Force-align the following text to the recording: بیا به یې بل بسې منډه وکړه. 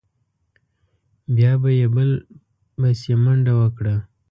بیا 1.35 1.51
به 1.61 1.69
یې 1.79 1.87
بل 1.95 2.09
بسې 2.79 3.13
منډه 3.23 3.53
وکړه. 3.59 3.95